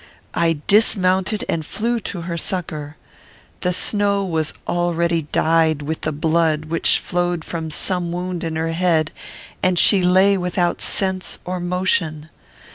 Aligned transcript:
I 0.33 0.61
dismounted 0.65 1.45
and 1.47 1.63
flew 1.63 1.99
to 1.99 2.21
her 2.21 2.35
succour. 2.35 2.97
The 3.59 3.71
snow 3.71 4.25
was 4.25 4.55
already 4.67 5.27
dyed 5.31 5.83
with 5.83 6.01
the 6.01 6.11
blood 6.11 6.65
which 6.65 6.97
flowed 6.97 7.45
from 7.45 7.69
some 7.69 8.11
wound 8.11 8.43
in 8.43 8.55
her 8.55 8.71
head, 8.71 9.11
and 9.61 9.77
she 9.77 10.01
lay 10.01 10.39
without 10.39 10.81
sense 10.81 11.37
or 11.45 11.59
motion. 11.59 12.29